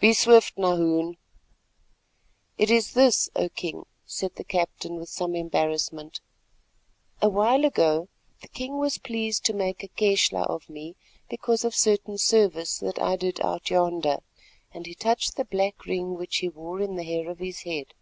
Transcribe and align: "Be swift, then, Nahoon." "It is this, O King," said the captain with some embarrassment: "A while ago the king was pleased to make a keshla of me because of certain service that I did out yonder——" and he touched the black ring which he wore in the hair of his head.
"Be 0.00 0.12
swift, 0.14 0.56
then, 0.56 0.64
Nahoon." 0.64 1.16
"It 2.58 2.72
is 2.72 2.94
this, 2.94 3.30
O 3.36 3.48
King," 3.48 3.86
said 4.04 4.34
the 4.34 4.42
captain 4.42 4.96
with 4.96 5.08
some 5.08 5.36
embarrassment: 5.36 6.18
"A 7.22 7.28
while 7.28 7.64
ago 7.64 8.08
the 8.42 8.48
king 8.48 8.78
was 8.78 8.98
pleased 8.98 9.44
to 9.44 9.52
make 9.52 9.84
a 9.84 9.88
keshla 9.88 10.42
of 10.44 10.68
me 10.68 10.96
because 11.28 11.64
of 11.64 11.76
certain 11.76 12.18
service 12.18 12.78
that 12.80 13.00
I 13.00 13.14
did 13.14 13.40
out 13.42 13.70
yonder——" 13.70 14.18
and 14.74 14.86
he 14.86 14.94
touched 14.96 15.36
the 15.36 15.44
black 15.44 15.86
ring 15.86 16.14
which 16.14 16.38
he 16.38 16.48
wore 16.48 16.80
in 16.80 16.96
the 16.96 17.04
hair 17.04 17.30
of 17.30 17.38
his 17.38 17.60
head. 17.60 17.94